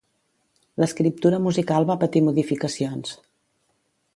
[0.83, 3.13] L'escriptura musical va patir modificacions.